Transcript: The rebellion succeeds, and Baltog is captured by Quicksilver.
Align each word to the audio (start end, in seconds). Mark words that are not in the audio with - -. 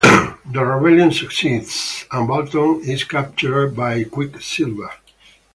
The 0.51 0.65
rebellion 0.65 1.11
succeeds, 1.11 2.05
and 2.11 2.27
Baltog 2.27 2.81
is 2.81 3.03
captured 3.03 3.75
by 3.75 4.03
Quicksilver. 4.05 4.89